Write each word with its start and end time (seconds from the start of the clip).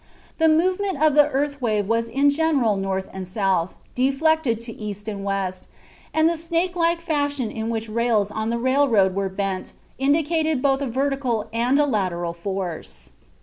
The 0.39 0.47
movement 0.49 0.99
of 0.99 1.13
the 1.13 1.27
earth 1.27 1.61
wave 1.61 1.85
was 1.87 2.07
in 2.07 2.31
general 2.31 2.75
north 2.75 3.07
and 3.13 3.27
south, 3.27 3.75
deflected 3.93 4.59
to 4.61 4.73
east 4.73 5.07
and 5.07 5.23
west, 5.23 5.67
and 6.11 6.27
the 6.27 6.37
snake 6.39 6.75
like 6.75 6.99
fashion 6.99 7.51
in 7.51 7.69
which 7.69 7.87
rails 7.87 8.31
on 8.31 8.49
the 8.49 8.57
railroad 8.57 9.13
were 9.13 9.29
bent 9.29 9.73
indicated 9.99 10.59
both 10.59 10.81
a 10.81 10.87
vertical 10.87 11.47
and 11.53 11.79
a 11.79 11.85
lateral 11.85 12.33
force. 12.33 13.11